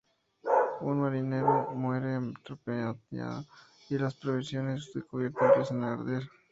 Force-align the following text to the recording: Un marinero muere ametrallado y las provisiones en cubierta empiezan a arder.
Un 0.81 0.99
marinero 0.99 1.69
muere 1.75 2.15
ametrallado 2.15 2.97
y 3.91 3.99
las 3.99 4.15
provisiones 4.15 4.89
en 4.95 5.03
cubierta 5.03 5.45
empiezan 5.49 5.83
a 5.83 5.93
arder. 5.93 6.23